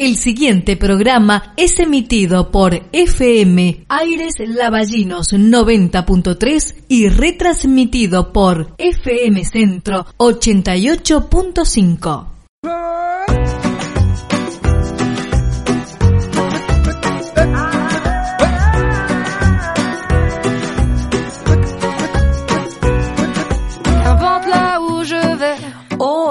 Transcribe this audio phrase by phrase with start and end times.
[0.00, 10.06] El siguiente programa es emitido por FM Aires Lavallinos 90.3 y retransmitido por FM Centro
[10.18, 12.26] 88.5.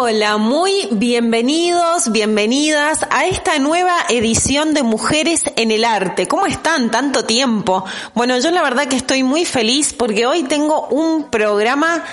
[0.10, 6.30] Hola, muy bienvenidos, bienvenidas a esta nueva edición de Mujeres en el Arte.
[6.30, 6.90] ¿Cómo están?
[6.92, 7.84] Tanto tiempo.
[8.14, 12.06] Bueno, yo la verdad que estoy muy feliz porque hoy tengo un programa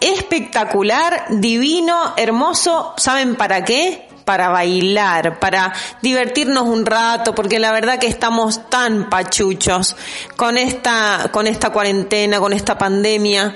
[0.00, 2.94] espectacular, divino, hermoso.
[2.96, 4.08] ¿Saben para qué?
[4.24, 9.96] para bailar, para divertirnos un rato, porque la verdad que estamos tan pachuchos
[10.36, 13.52] con esta, con esta cuarentena, con esta pandemia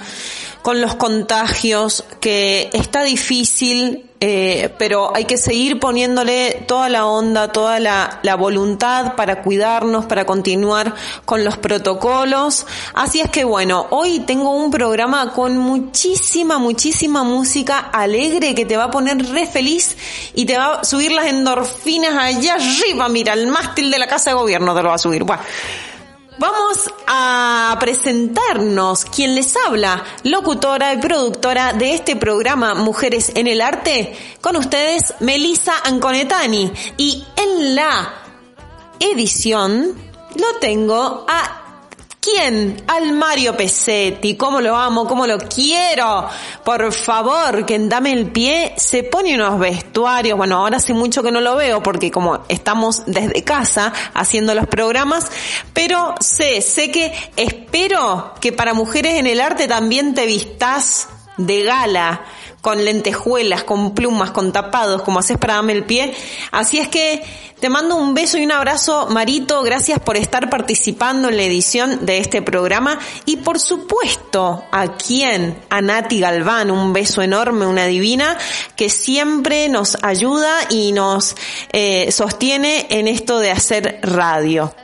[0.67, 7.53] con los contagios, que está difícil, eh, pero hay que seguir poniéndole toda la onda,
[7.53, 10.93] toda la, la, voluntad para cuidarnos, para continuar
[11.25, 12.67] con los protocolos.
[12.95, 18.77] Así es que bueno, hoy tengo un programa con muchísima, muchísima música alegre que te
[18.77, 19.97] va a poner re feliz
[20.35, 23.09] y te va a subir las endorfinas allá arriba.
[23.09, 25.25] Mira, el mástil de la casa de gobierno te lo va a subir.
[26.39, 29.07] Vamos a presentarnos.
[29.07, 35.15] Quien les habla, locutora y productora de este programa Mujeres en el Arte, con ustedes
[35.21, 36.71] Melissa Anconetani.
[36.99, 38.13] Y en la
[39.01, 39.95] edición
[40.35, 41.66] lo tengo a
[42.27, 42.83] ¿Quién?
[42.89, 44.35] Al Mario Pesetti.
[44.37, 45.07] ¿Cómo lo amo?
[45.07, 46.29] ¿Cómo lo quiero?
[46.65, 50.37] Por favor, que Dame el Pie se pone unos vestuarios.
[50.37, 54.67] Bueno, ahora hace mucho que no lo veo porque como estamos desde casa haciendo los
[54.67, 55.31] programas,
[55.73, 61.63] pero sé, sé que espero que para mujeres en el arte también te vistas de
[61.63, 62.25] gala
[62.61, 66.15] con lentejuelas, con plumas, con tapados, como haces para darme el pie.
[66.51, 67.23] Así es que
[67.61, 69.63] te mando un beso y un abrazo, Marito.
[69.63, 72.99] Gracias por estar participando en la edición de este programa.
[73.25, 78.37] Y por supuesto, a quien, a Nati Galván, un beso enorme, una divina,
[78.77, 81.35] que siempre nos ayuda y nos
[81.73, 84.75] eh, sostiene en esto de hacer radio.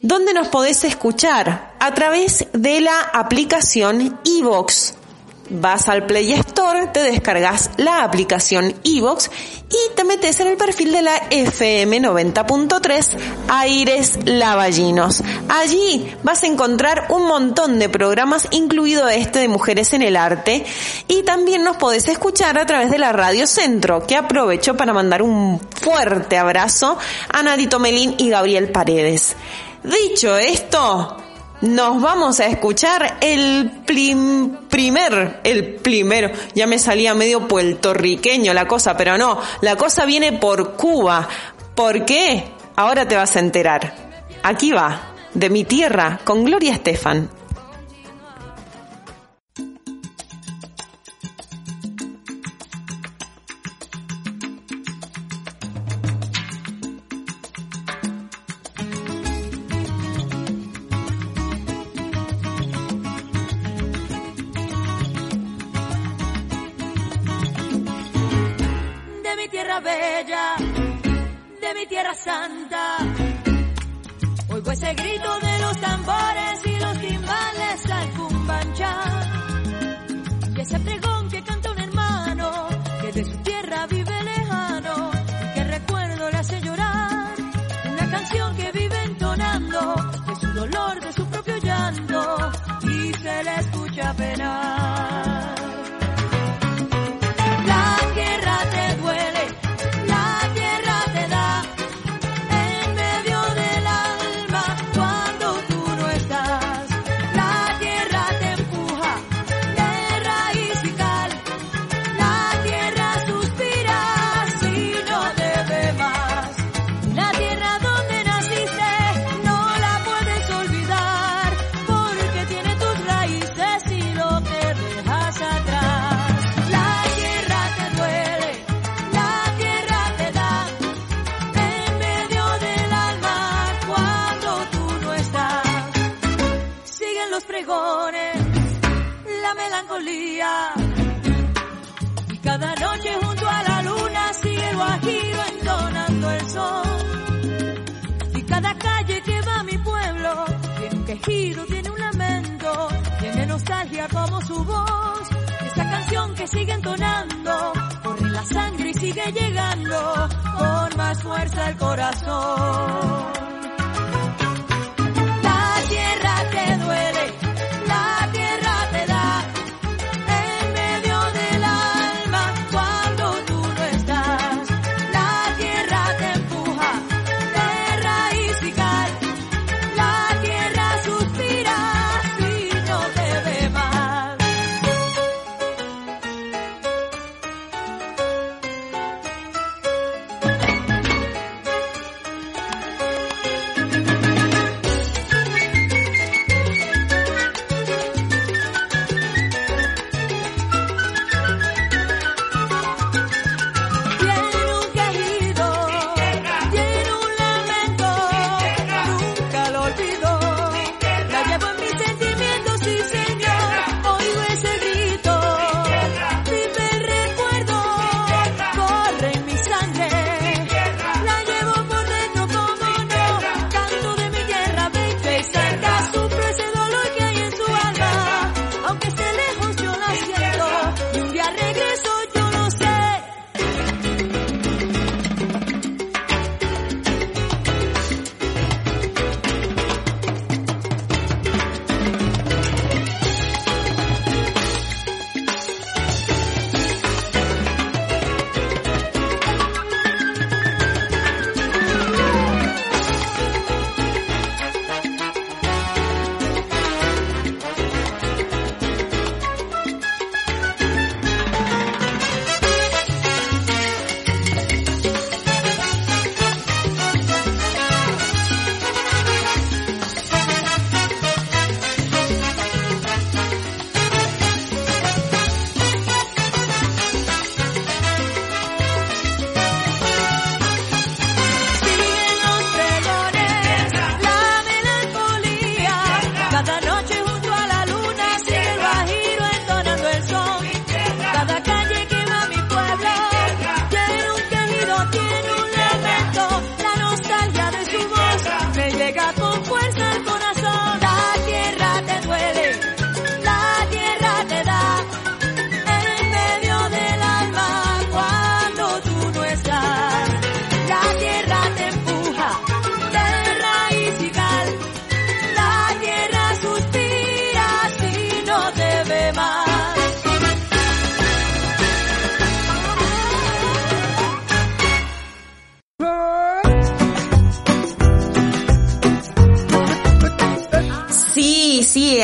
[0.00, 1.74] ¿Dónde nos podés escuchar?
[1.78, 4.94] A través de la aplicación iVox
[5.52, 9.30] vas al Play Store, te descargas la aplicación iVox
[9.70, 13.16] y te metes en el perfil de la FM 90.3
[13.48, 15.22] Aires Lavallinos.
[15.48, 20.64] Allí vas a encontrar un montón de programas, incluido este de Mujeres en el Arte,
[21.08, 25.22] y también nos podés escuchar a través de la Radio Centro, que aprovecho para mandar
[25.22, 26.98] un fuerte abrazo
[27.28, 29.36] a Nadito Melín y Gabriel Paredes.
[29.82, 31.16] Dicho esto,
[31.62, 38.96] nos vamos a escuchar el primer, el primero, ya me salía medio puertorriqueño la cosa,
[38.96, 41.28] pero no, la cosa viene por Cuba.
[41.74, 42.44] ¿Por qué?
[42.76, 43.94] Ahora te vas a enterar.
[44.42, 47.30] Aquí va, de mi tierra, con Gloria Estefan.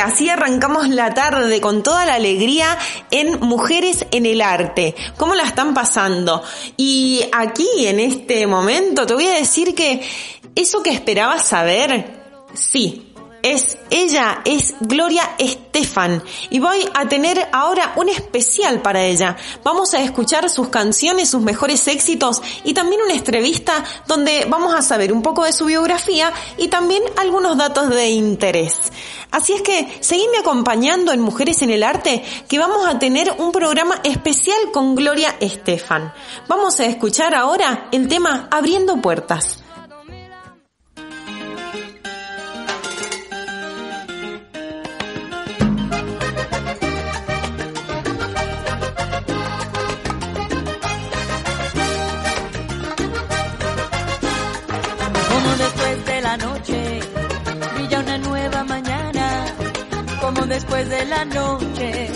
[0.03, 2.79] Así arrancamos la tarde con toda la alegría
[3.11, 4.95] en Mujeres en el Arte.
[5.19, 6.43] ¿Cómo la están pasando?
[6.79, 10.01] Y aquí, en este momento, te voy a decir que
[10.55, 13.09] eso que esperabas saber, sí,
[13.43, 19.37] es ella, es Gloria Estefan y voy a tener ahora un especial para ella.
[19.63, 24.83] Vamos a escuchar sus canciones, sus mejores éxitos y también una entrevista donde vamos a
[24.83, 28.75] saber un poco de su biografía y también algunos datos de interés.
[29.31, 33.53] Así es que seguime acompañando en Mujeres en el Arte que vamos a tener un
[33.53, 36.13] programa especial con Gloria Estefan.
[36.49, 39.63] Vamos a escuchar ahora el tema Abriendo Puertas.
[60.49, 62.11] Después de la noche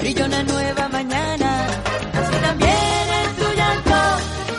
[0.00, 1.66] brilla una nueva mañana.
[2.20, 4.00] Así también en tu llanto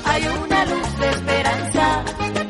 [0.05, 2.03] hay una luz de esperanza.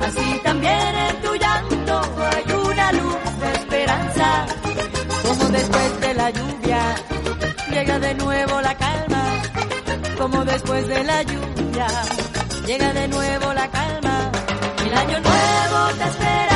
[0.07, 2.01] Así también en tu llanto
[2.31, 4.45] hay una luz de esperanza.
[5.27, 6.95] Como después de la lluvia
[7.71, 9.23] llega de nuevo la calma.
[10.17, 11.87] Como después de la lluvia
[12.65, 14.31] llega de nuevo la calma.
[14.85, 16.50] El año nuevo te espera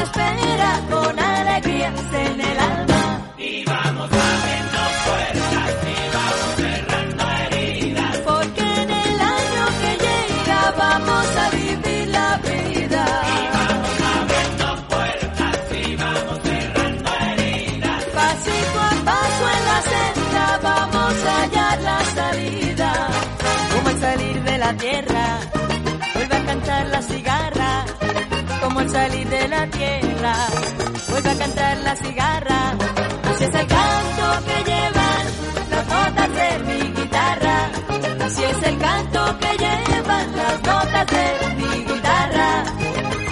[0.00, 3.02] te espera con alegrías en el alma.
[3.36, 8.16] Y vamos abriendo puertas y vamos cerrando heridas.
[8.18, 13.04] Porque en el año que llega vamos a vivir la vida.
[13.36, 18.04] Y vamos abriendo puertas y vamos cerrando heridas.
[18.20, 22.92] Pasito a paso en la senda vamos a hallar la salida.
[23.74, 25.40] Como al salir de la tierra
[26.50, 27.84] cantar la cigarra,
[28.60, 30.34] como al salir de la tierra.
[31.10, 32.60] Vuelve a cantar la cigarra,
[33.30, 35.24] así es el canto que llevan
[35.70, 37.58] las notas de mi guitarra.
[38.24, 41.26] Así es el canto que llevan las notas de
[41.58, 42.64] mi guitarra.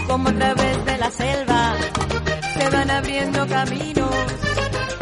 [0.06, 1.75] Como a través de la selva
[2.54, 4.14] se van abriendo caminos,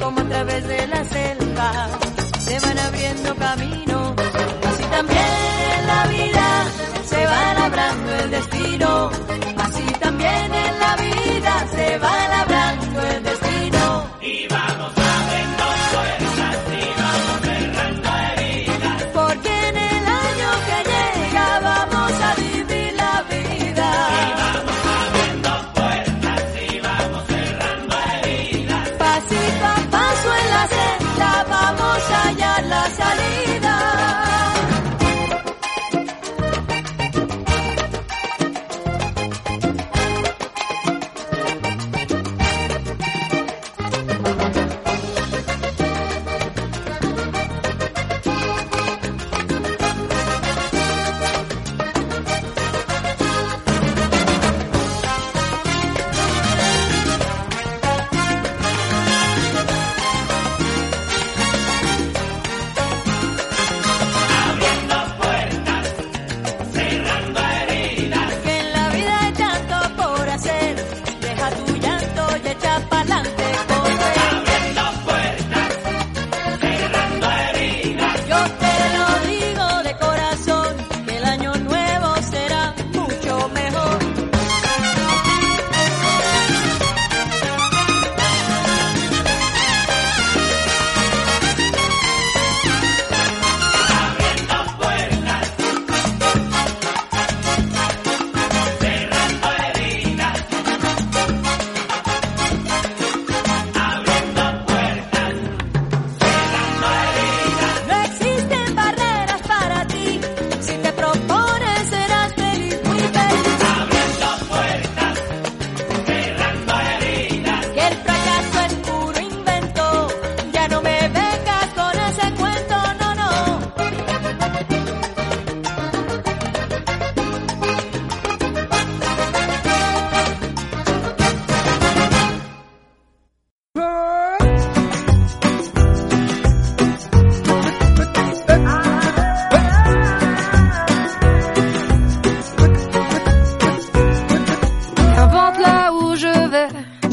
[0.03, 2.06] como a través de la selva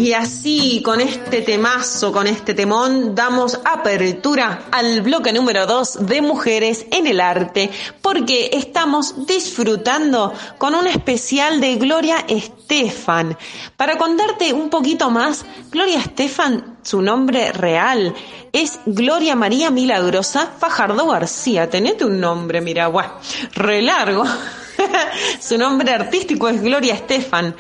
[0.04, 6.22] Y así, con este temazo, con este temón, damos apertura al bloque número 2 de
[6.22, 7.70] Mujeres en el Arte,
[8.02, 13.38] porque estamos disfrutando con un especial de Gloria Estefan.
[13.78, 18.14] Para contarte un poquito más, Gloria Estefan, su nombre real
[18.52, 21.70] es Gloria María Milagrosa Fajardo García.
[21.70, 23.10] Tenete un nombre, mira, guau,
[23.54, 24.26] re largo.
[25.40, 27.56] Su nombre artístico es Gloria Estefan.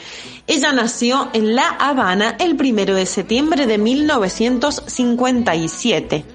[0.45, 6.25] Ella nació en La Habana el primero de septiembre de 1957.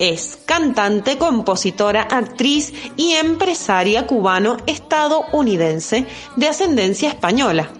[0.00, 7.70] Es cantante, compositora, actriz y empresaria cubano-estadounidense de ascendencia española.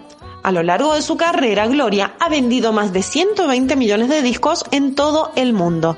[0.43, 4.63] A lo largo de su carrera, Gloria ha vendido más de 120 millones de discos
[4.71, 5.97] en todo el mundo.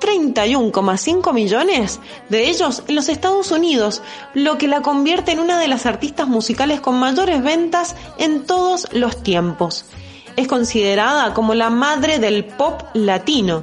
[0.00, 4.02] 31,5 millones de ellos en los Estados Unidos,
[4.34, 8.88] lo que la convierte en una de las artistas musicales con mayores ventas en todos
[8.92, 9.84] los tiempos.
[10.36, 13.62] Es considerada como la madre del pop latino.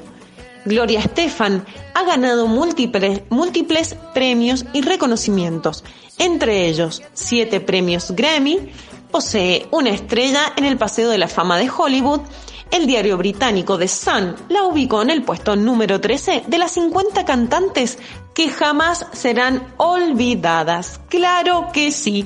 [0.65, 5.84] Gloria Estefan ha ganado múltiples, premios y reconocimientos,
[6.17, 8.72] entre ellos siete premios Grammy,
[9.12, 12.22] posee una estrella en el Paseo de la Fama de Hollywood,
[12.71, 17.25] el diario británico The Sun la ubicó en el puesto número 13 de las 50
[17.25, 17.97] cantantes
[18.33, 21.00] que jamás serán olvidadas.
[21.09, 22.25] Claro que sí.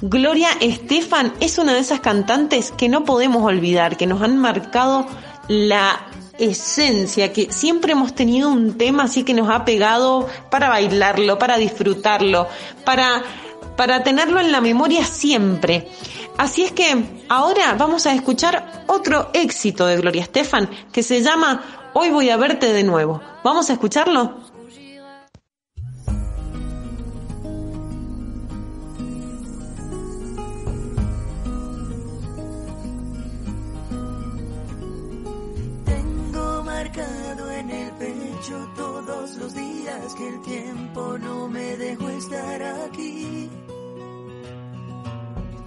[0.00, 5.06] Gloria Estefan es una de esas cantantes que no podemos olvidar, que nos han marcado
[5.48, 6.06] la
[6.38, 11.56] esencia, que siempre hemos tenido un tema así que nos ha pegado para bailarlo, para
[11.56, 12.46] disfrutarlo,
[12.84, 13.22] para,
[13.76, 15.88] para tenerlo en la memoria siempre.
[16.38, 21.90] Así es que ahora vamos a escuchar otro éxito de Gloria Estefan que se llama
[21.94, 23.22] Hoy voy a verte de nuevo.
[23.42, 24.36] ¿Vamos a escucharlo?
[35.86, 42.62] Tengo marcado en el pecho todos los días que el tiempo no me dejó estar
[42.62, 43.48] aquí.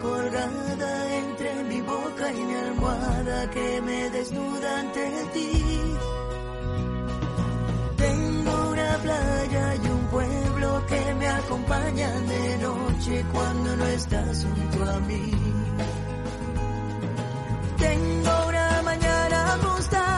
[0.00, 5.52] Colgada entre mi boca y mi almohada que me desnuda ante ti.
[7.96, 14.90] Tengo una playa y un pueblo que me acompañan de noche cuando no estás junto
[14.90, 15.32] a mí.
[17.78, 20.15] Tengo una mañana constante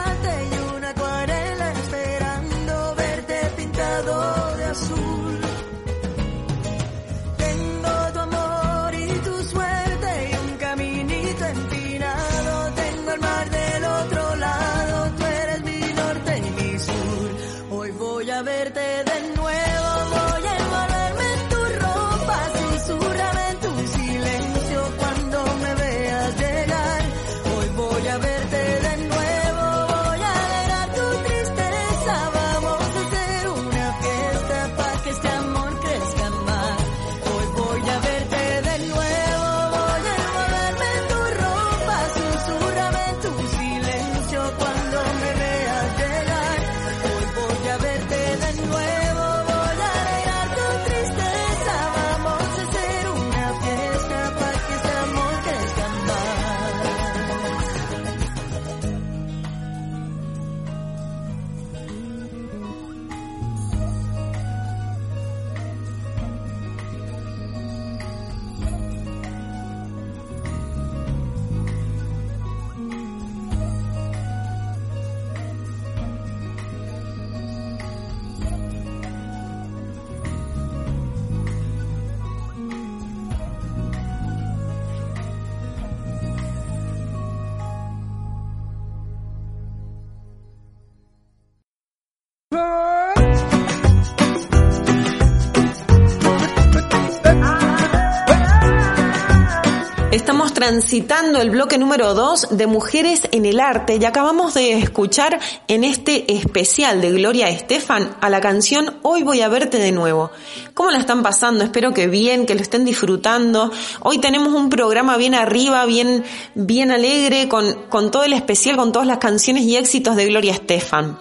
[100.59, 105.85] transitando el bloque número 2 de Mujeres en el Arte y acabamos de escuchar en
[105.85, 110.31] este especial de Gloria Estefan a la canción Hoy voy a verte de nuevo.
[110.79, 111.65] ¿Cómo la están pasando?
[111.65, 113.69] Espero que bien, que lo estén disfrutando.
[113.99, 116.23] Hoy tenemos un programa bien arriba, bien,
[116.55, 120.53] bien alegre, con, con todo el especial, con todas las canciones y éxitos de Gloria
[120.53, 121.19] Estefan.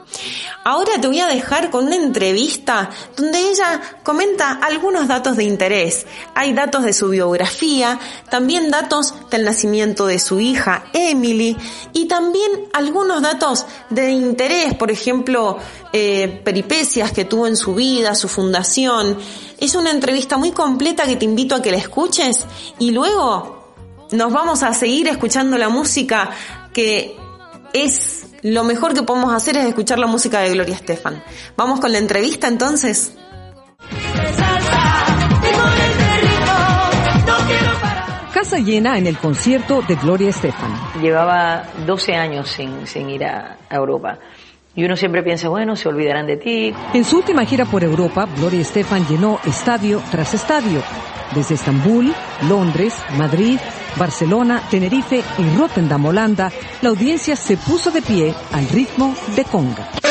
[0.62, 6.06] Ahora te voy a dejar con una entrevista donde ella comenta algunos datos de interés.
[6.34, 7.98] Hay datos de su biografía,
[8.30, 11.56] también datos del nacimiento de su hija Emily
[11.94, 15.58] y también algunos datos de interés, por ejemplo,
[15.92, 19.18] eh, peripecias que tuvo en su vida, su fundación.
[19.60, 22.46] Es una entrevista muy completa que te invito a que la escuches
[22.78, 23.74] y luego
[24.12, 26.30] nos vamos a seguir escuchando la música
[26.72, 27.16] que
[27.72, 31.22] es lo mejor que podemos hacer es escuchar la música de Gloria Estefan.
[31.56, 33.14] Vamos con la entrevista entonces.
[38.32, 40.72] Casa llena en el concierto de Gloria Estefan.
[41.02, 44.20] Llevaba 12 años sin, sin ir a, a Europa.
[44.78, 46.72] Y uno siempre piensa, bueno, se olvidarán de ti.
[46.94, 50.80] En su última gira por Europa, Gloria Estefan llenó estadio tras estadio.
[51.34, 52.14] Desde Estambul,
[52.48, 53.58] Londres, Madrid,
[53.96, 60.07] Barcelona, Tenerife y Rotterdam, Holanda, la audiencia se puso de pie al ritmo de conga.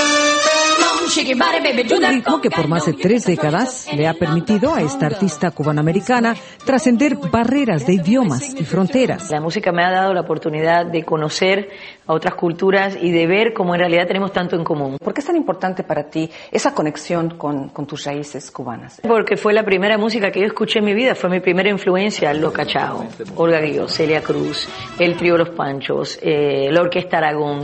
[1.08, 6.36] Un ritmo que por más de tres décadas le ha permitido a esta artista cubanoamericana
[6.66, 9.30] trascender barreras de idiomas y fronteras.
[9.32, 11.70] La música me ha dado la oportunidad de conocer
[12.06, 14.98] a otras culturas y de ver cómo en realidad tenemos tanto en común.
[14.98, 19.02] ¿Por qué es tan importante para ti esa conexión con, con tus raíces cubanas?
[19.08, 22.34] Porque fue la primera música que yo escuché en mi vida, fue mi primera influencia,
[22.34, 24.68] Lo Cachao, Olga Guilló, Celia Cruz,
[25.00, 27.64] el trío Los Panchos, eh, la Orquesta Aragón.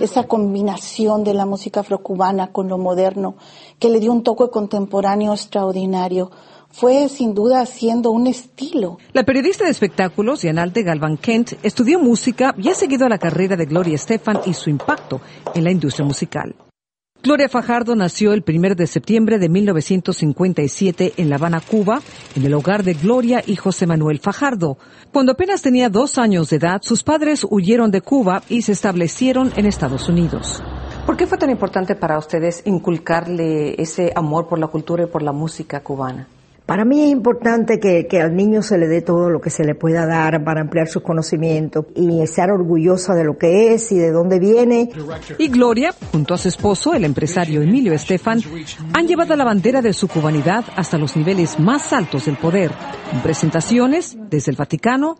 [0.00, 3.36] Esa combinación de la música afrocubana con lo moderno
[3.78, 6.30] que le dio un toque contemporáneo extraordinario
[6.70, 8.98] fue sin duda haciendo un estilo.
[9.12, 13.64] La periodista de espectáculos, Yanalte Galvan Kent, estudió música y ha seguido la carrera de
[13.66, 15.20] Gloria Estefan y su impacto
[15.54, 16.54] en la industria musical.
[17.26, 22.00] Gloria Fajardo nació el 1 de septiembre de 1957 en La Habana, Cuba,
[22.36, 24.78] en el hogar de Gloria y José Manuel Fajardo.
[25.12, 29.50] Cuando apenas tenía dos años de edad, sus padres huyeron de Cuba y se establecieron
[29.56, 30.62] en Estados Unidos.
[31.04, 35.22] ¿Por qué fue tan importante para ustedes inculcarle ese amor por la cultura y por
[35.22, 36.28] la música cubana?
[36.66, 39.64] Para mí es importante que, que, al niño se le dé todo lo que se
[39.64, 43.98] le pueda dar para ampliar sus conocimientos y estar orgullosa de lo que es y
[43.98, 44.90] de dónde viene.
[45.38, 48.40] Y Gloria, junto a su esposo, el empresario Emilio Estefan,
[48.92, 52.72] han llevado la bandera de su cubanidad hasta los niveles más altos del poder,
[53.12, 55.18] en presentaciones desde el Vaticano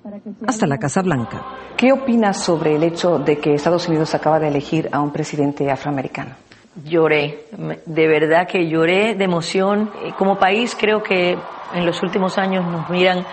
[0.49, 1.45] hasta la Casa Blanca.
[1.77, 5.71] ¿Qué opinas sobre el hecho de que Estados Unidos acaba de elegir a un presidente
[5.71, 6.46] afroamericano?
[6.85, 7.47] Lloré,
[7.87, 9.91] de verdad que lloré de emoción.
[10.19, 11.37] Como país creo que
[11.75, 13.25] en los últimos años nos miran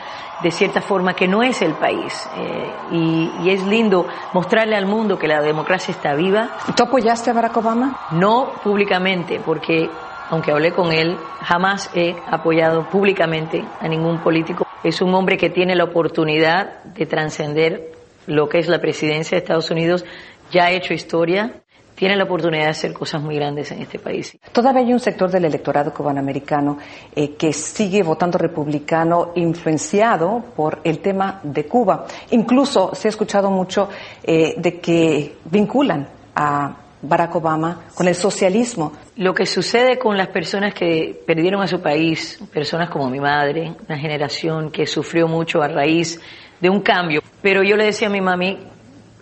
[0.42, 4.86] de cierta forma que no es el país eh, y, y, es lindo mostrarle al
[4.86, 6.50] mundo que la democracia está viva.
[6.76, 8.08] ¿Tú apoyaste a Barack Obama?
[8.12, 9.90] No públicamente, porque
[10.30, 14.66] aunque hablé con él, jamás he apoyado públicamente a ningún político.
[14.84, 17.92] Es un hombre que tiene la oportunidad de trascender
[18.26, 20.06] lo que es la presidencia de Estados Unidos,
[20.52, 21.62] ya ha hecho historia,
[21.96, 24.38] tiene la oportunidad de hacer cosas muy grandes en este país.
[24.52, 26.78] Todavía hay un sector del electorado cubanoamericano
[27.16, 32.06] eh, que sigue votando republicano influenciado por el tema de Cuba.
[32.32, 33.90] Incluso se ha escuchado mucho
[34.24, 38.94] eh, de que vinculan a Barack Obama con el socialismo.
[39.18, 43.76] Lo que sucede con las personas que perdieron a su país, personas como mi madre,
[43.88, 46.20] una generación que sufrió mucho a raíz
[46.60, 47.22] de un cambio.
[47.42, 48.58] Pero yo le decía a mi mami,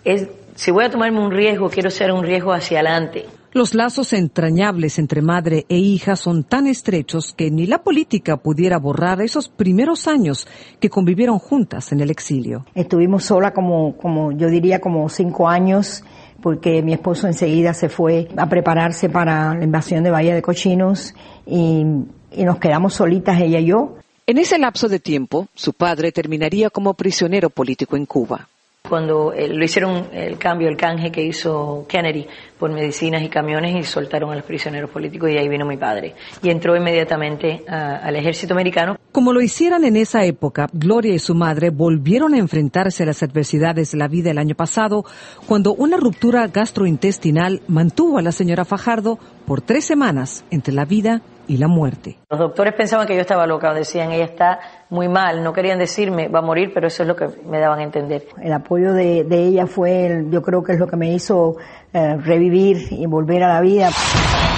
[0.04, 3.26] es si voy a tomarme un riesgo, quiero ser un riesgo hacia adelante.
[3.54, 8.78] Los lazos entrañables entre madre e hija son tan estrechos que ni la política pudiera
[8.78, 10.48] borrar esos primeros años
[10.80, 12.64] que convivieron juntas en el exilio.
[12.74, 16.02] Estuvimos sola como, como yo diría como cinco años
[16.40, 21.14] porque mi esposo enseguida se fue a prepararse para la invasión de Bahía de Cochinos
[21.46, 21.84] y,
[22.32, 23.96] y nos quedamos solitas ella y yo.
[24.26, 28.48] En ese lapso de tiempo, su padre terminaría como prisionero político en Cuba
[28.92, 32.26] cuando eh, lo hicieron el cambio, el canje que hizo Kennedy
[32.58, 36.14] por medicinas y camiones y soltaron a los prisioneros políticos y ahí vino mi padre
[36.42, 38.98] y entró inmediatamente a, al ejército americano.
[39.10, 43.22] Como lo hicieran en esa época, Gloria y su madre volvieron a enfrentarse a las
[43.22, 45.06] adversidades de la vida el año pasado
[45.46, 51.22] cuando una ruptura gastrointestinal mantuvo a la señora Fajardo por tres semanas entre la vida
[51.46, 52.18] y la muerte.
[52.30, 56.28] Los doctores pensaban que yo estaba loca, decían ella está muy mal, no querían decirme
[56.28, 58.26] va a morir, pero eso es lo que me daban a entender.
[58.40, 61.56] El apoyo de, de ella fue, el, yo creo que es lo que me hizo
[61.92, 63.90] eh, revivir y volver a la vida.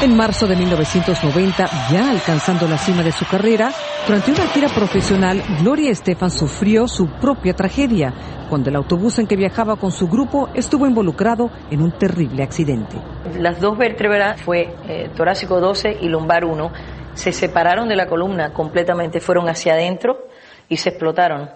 [0.02, 3.70] En marzo de 1990, ya alcanzando la cima de su carrera,
[4.06, 8.12] durante una gira profesional, Gloria Estefan sufrió su propia tragedia
[8.48, 13.13] cuando el autobús en que viajaba con su grupo estuvo involucrado en un terrible accidente.
[13.38, 16.72] Las dos vértebras fue eh, torácico 12 y lumbar 1
[17.14, 20.26] se separaron de la columna completamente, fueron hacia adentro
[20.68, 21.50] y se explotaron.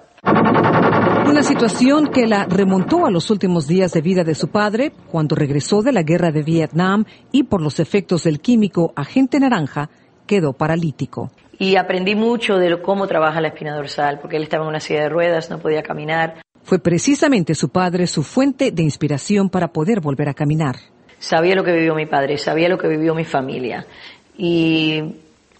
[1.28, 5.36] Una situación que la remontó a los últimos días de vida de su padre, cuando
[5.36, 9.90] regresó de la guerra de Vietnam y por los efectos del químico agente naranja,
[10.26, 11.30] quedó paralítico.
[11.58, 15.02] Y aprendí mucho de cómo trabaja la espina dorsal, porque él estaba en una silla
[15.02, 16.40] de ruedas, no podía caminar.
[16.62, 20.76] Fue precisamente su padre su fuente de inspiración para poder volver a caminar.
[21.18, 23.86] Sabía lo que vivió mi padre, sabía lo que vivió mi familia.
[24.36, 25.02] Y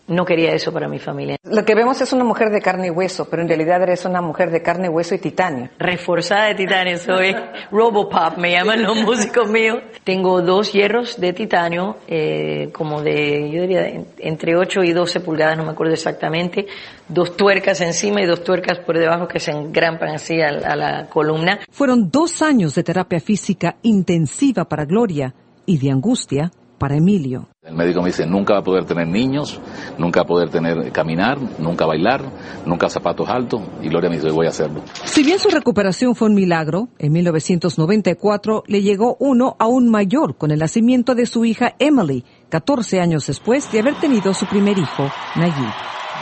[0.08, 1.36] no quería eso para mi familia.
[1.44, 4.22] Lo que vemos es una mujer de carne y hueso, pero en realidad eres una
[4.22, 5.68] mujer de carne, hueso y titanio.
[5.78, 7.36] Reforzada de titanio, soy
[7.70, 9.82] Robopop, me llaman los músicos míos.
[10.04, 13.86] Tengo dos hierros de titanio, eh, como de, yo diría,
[14.18, 16.66] entre 8 y 12 pulgadas, no me acuerdo exactamente.
[17.06, 21.06] Dos tuercas encima y dos tuercas por debajo que se engrampan así a, a la
[21.10, 21.60] columna.
[21.70, 25.34] Fueron dos años de terapia física intensiva para Gloria
[25.68, 27.48] y de angustia para Emilio.
[27.62, 29.60] El médico me dice, nunca va a poder tener niños,
[29.98, 32.22] nunca va a poder tener caminar, nunca bailar,
[32.64, 33.60] nunca zapatos altos.
[33.82, 34.82] Y Gloria me dice, voy a hacerlo.
[35.04, 40.50] Si bien su recuperación fue un milagro, en 1994 le llegó uno aún mayor con
[40.50, 45.10] el nacimiento de su hija Emily, 14 años después de haber tenido su primer hijo,
[45.36, 45.72] Nayib.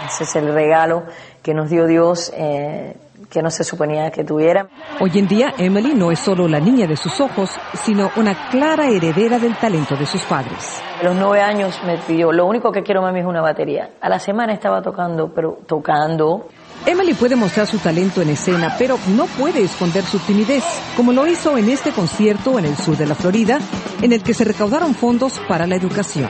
[0.09, 1.05] Ese es el regalo
[1.43, 2.97] que nos dio Dios, eh,
[3.31, 4.69] que no se suponía que tuviera.
[5.01, 8.89] Hoy en día, Emily no es solo la niña de sus ojos, sino una clara
[8.89, 10.83] heredera del talento de sus padres.
[11.01, 13.91] A los nueve años me pidió, lo único que quiero mami es una batería.
[14.01, 16.49] A la semana estaba tocando, pero tocando.
[16.85, 20.65] Emily puede mostrar su talento en escena, pero no puede esconder su timidez,
[20.97, 23.59] como lo hizo en este concierto en el sur de la Florida,
[24.03, 26.29] en el que se recaudaron fondos para la educación.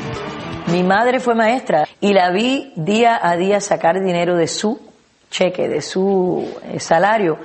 [0.72, 4.80] Mi madre fue maestra y la vi día a día sacar dinero de su
[5.30, 7.38] cheque, de su eh, salario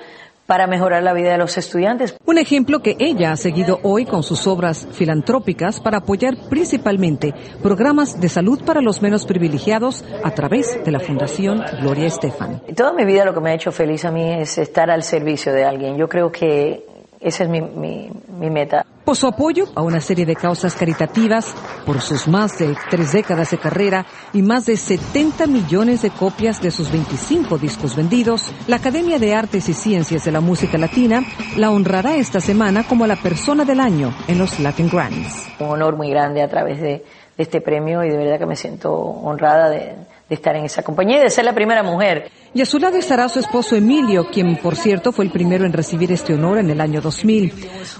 [0.51, 2.13] para mejorar la vida de los estudiantes.
[2.25, 8.19] Un ejemplo que ella ha seguido hoy con sus obras filantrópicas para apoyar principalmente programas
[8.19, 12.61] de salud para los menos privilegiados a través de la Fundación Gloria Estefan.
[12.75, 15.53] Toda mi vida lo que me ha hecho feliz a mí es estar al servicio
[15.53, 15.95] de alguien.
[15.95, 16.85] Yo creo que
[17.21, 18.85] esa es mi, mi, mi meta.
[19.05, 21.53] Por su apoyo a una serie de causas caritativas,
[21.85, 26.61] por sus más de tres décadas de carrera y más de 70 millones de copias
[26.61, 31.23] de sus 25 discos vendidos, la Academia de Artes y Ciencias de la Música Latina
[31.57, 35.47] la honrará esta semana como la persona del año en los Latin Grammys.
[35.59, 37.03] Un honor muy grande a través de,
[37.37, 39.95] de este premio y de verdad que me siento honrada de,
[40.31, 42.31] de estar en esa compañía y de ser la primera mujer.
[42.53, 45.71] Y a su lado estará su esposo Emilio, quien por cierto fue el primero en
[45.71, 47.53] recibir este honor en el año 2000.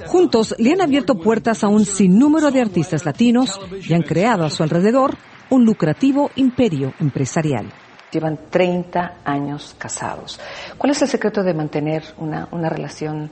[0.08, 4.50] Juntos le han abierto puertas a un sinnúmero de artistas latinos y han creado a
[4.50, 5.16] su alrededor
[5.52, 7.72] un lucrativo imperio empresarial.
[8.12, 10.38] Llevan 30 años casados.
[10.78, 13.32] ¿Cuál es el secreto de mantener una, una relación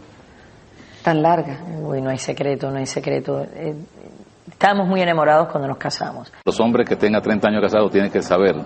[1.03, 1.65] tan larga?
[1.81, 3.45] Uy, no hay secreto, no hay secreto.
[3.55, 3.75] Eh,
[4.59, 6.33] Estábamos muy enamorados cuando nos casamos.
[6.43, 8.57] Los hombres que tengan 30 años casados tienen que saber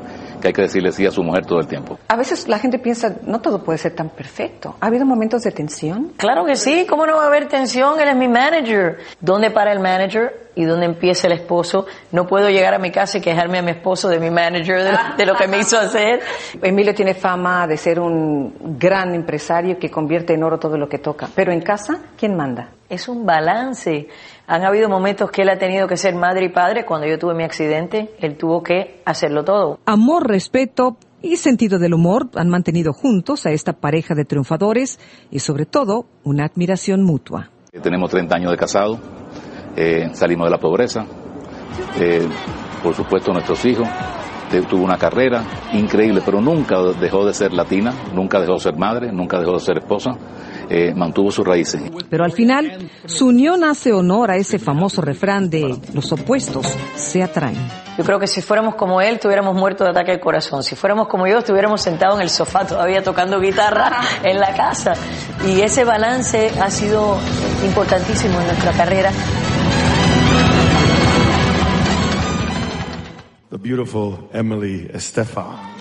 [0.41, 1.99] que hay que decirle sí a su mujer todo el tiempo.
[2.07, 4.75] A veces la gente piensa, no todo puede ser tan perfecto.
[4.81, 6.13] ¿Ha habido momentos de tensión?
[6.17, 8.01] Claro que sí, ¿cómo no va a haber tensión?
[8.01, 8.97] Él es mi manager.
[9.21, 11.85] ¿Dónde para el manager y dónde empieza el esposo?
[12.11, 14.97] No puedo llegar a mi casa y quejarme a mi esposo de mi manager, de
[15.15, 16.21] de lo que me hizo hacer.
[16.59, 20.97] Emilio tiene fama de ser un gran empresario que convierte en oro todo lo que
[20.97, 21.29] toca.
[21.35, 22.69] Pero en casa, ¿quién manda?
[22.89, 24.07] Es un balance.
[24.53, 26.85] Han habido momentos que él ha tenido que ser madre y padre.
[26.85, 29.79] Cuando yo tuve mi accidente, él tuvo que hacerlo todo.
[29.87, 34.99] Amor, respeto y sentido del humor han mantenido juntos a esta pareja de triunfadores
[35.31, 37.49] y sobre todo una admiración mutua.
[37.81, 38.99] Tenemos 30 años de casado,
[39.75, 41.03] eh, salimos de la pobreza,
[41.99, 42.27] eh,
[42.83, 43.87] por supuesto nuestros hijos,
[44.69, 49.11] tuvo una carrera increíble, pero nunca dejó de ser latina, nunca dejó de ser madre,
[49.11, 50.11] nunca dejó de ser esposa.
[50.75, 51.83] Eh, mantuvo sus raíces.
[52.09, 57.21] Pero al final, su unión hace honor a ese famoso refrán de los opuestos se
[57.21, 57.57] atraen.
[57.95, 60.63] Yo creo que si fuéramos como él, tuviéramos muerto de ataque al corazón.
[60.63, 64.93] Si fuéramos como yo, estuviéramos sentados en el sofá todavía tocando guitarra en la casa.
[65.45, 67.19] Y ese balance ha sido
[67.63, 69.11] importantísimo en nuestra carrera.
[73.51, 75.72] The beautiful Emily Estefan.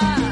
[0.00, 0.31] nada.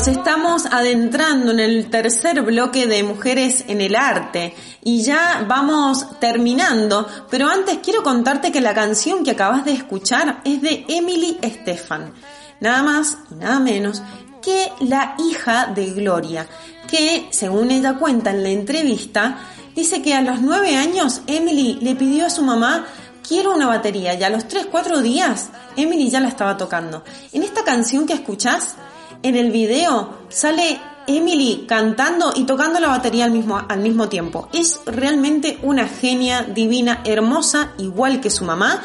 [0.00, 6.18] Nos estamos adentrando en el tercer bloque de Mujeres en el Arte y ya vamos
[6.18, 11.36] terminando, pero antes quiero contarte que la canción que acabas de escuchar es de Emily
[11.42, 12.14] Estefan,
[12.60, 14.00] nada más y nada menos
[14.40, 16.48] que la hija de Gloria,
[16.88, 19.36] que según ella cuenta en la entrevista,
[19.76, 22.86] dice que a los nueve años Emily le pidió a su mamá
[23.28, 27.04] quiero una batería y a los tres, cuatro días Emily ya la estaba tocando.
[27.32, 28.76] En esta canción que escuchás,
[29.22, 34.48] en el video sale Emily cantando y tocando la batería al mismo, al mismo tiempo.
[34.52, 38.82] Es realmente una genia divina, hermosa, igual que su mamá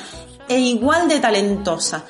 [0.48, 2.04] e igual de talentosa.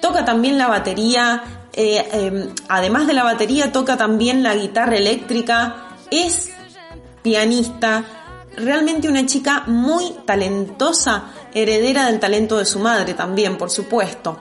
[0.00, 1.42] Toca también la batería,
[1.72, 6.50] eh, eh, además de la batería toca también la guitarra eléctrica, es
[7.22, 8.04] pianista,
[8.56, 14.38] realmente una chica muy talentosa, heredera del talento de su madre también, por supuesto.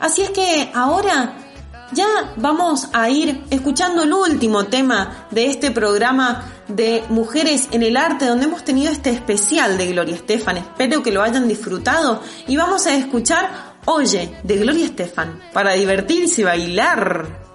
[0.00, 1.47] Así es que ahora
[1.92, 7.96] ya vamos a ir escuchando el último tema de este programa de Mujeres en el
[7.96, 10.58] Arte, donde hemos tenido este especial de Gloria Estefan.
[10.58, 16.42] Espero que lo hayan disfrutado y vamos a escuchar Oye de Gloria Estefan para divertirse
[16.42, 17.47] y bailar.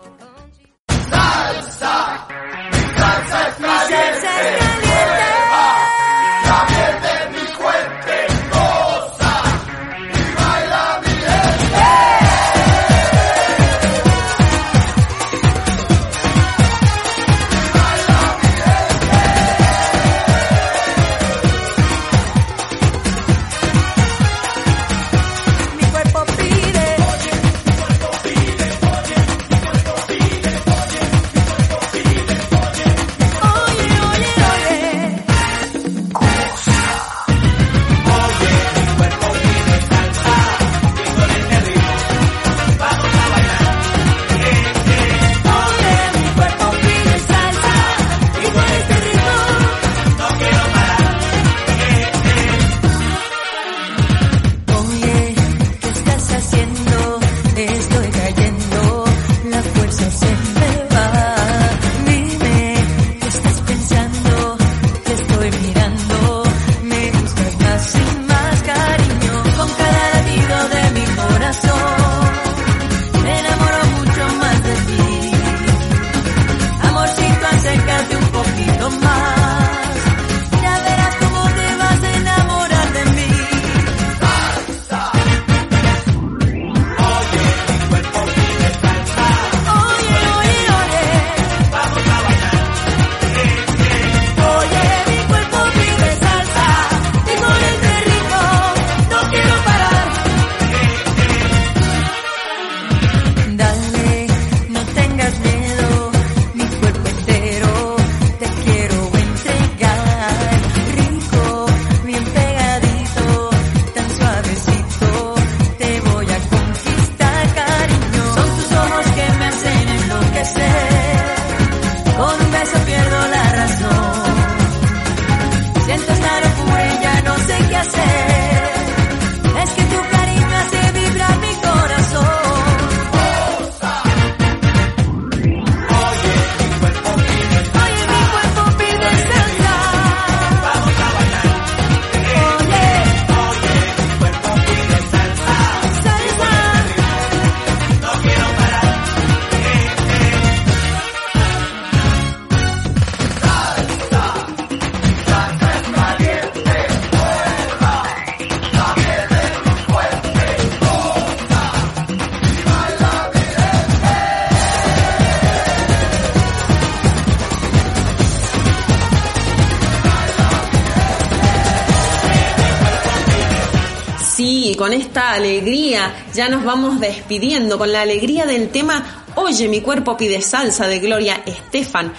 [175.53, 180.87] Alegría, ya nos vamos despidiendo, con la alegría del tema Oye, mi cuerpo pide salsa
[180.87, 182.13] de Gloria Estefan.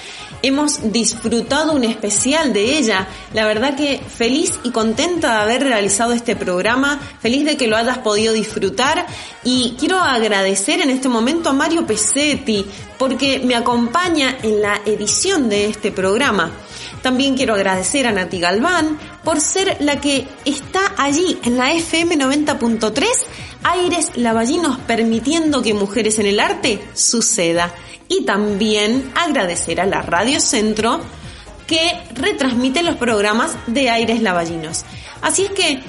[0.44, 3.08] Hemos disfrutado un especial de ella.
[3.32, 7.78] La verdad que feliz y contenta de haber realizado este programa, feliz de que lo
[7.78, 9.06] hayas podido disfrutar
[9.42, 12.66] y quiero agradecer en este momento a Mario Pesetti
[12.98, 16.50] porque me acompaña en la edición de este programa.
[17.00, 22.18] También quiero agradecer a Nati Galván por ser la que está allí en la FM
[22.18, 23.06] 90.3,
[23.62, 27.74] Aires Lavallinos, permitiendo que Mujeres en el Arte suceda.
[28.08, 31.00] Y también agradecer a la Radio Centro
[31.66, 34.84] que retransmite los programas de Aires Lavallinos.
[35.22, 35.82] Así es que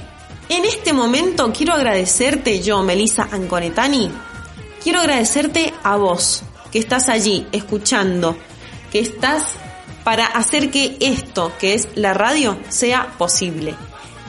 [0.48, 4.12] en este momento quiero agradecerte yo, Melisa Anconetani,
[4.84, 8.38] quiero agradecerte a vos que estás allí escuchando,
[8.92, 9.44] que estás
[10.04, 13.74] para hacer que esto, que es la radio, sea posible.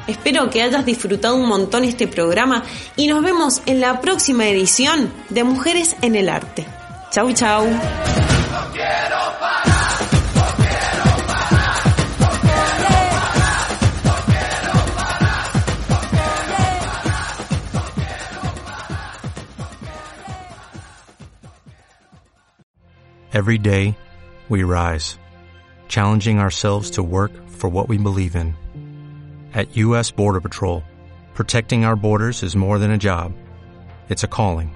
[0.07, 2.65] Espero que hayas disfrutado un montón este programa
[2.97, 6.67] y nos vemos en la próxima edición de Mujeres en el Arte.
[7.11, 7.67] Chau, chau.
[23.33, 23.99] Every day,
[24.49, 25.19] we rise,
[25.89, 28.55] challenging ourselves to work for what we believe in.
[29.53, 30.11] At U.S.
[30.11, 30.85] Border Patrol,
[31.35, 33.33] protecting our borders is more than a job.
[34.09, 34.76] It's a calling.